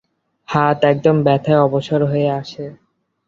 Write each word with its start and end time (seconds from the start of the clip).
হাত 0.47 0.79
একদম 0.83 1.15
ব্যথায় 1.23 1.61
অবশ 1.61 1.85
হয়ে 2.03 2.29
আসে। 2.31 2.65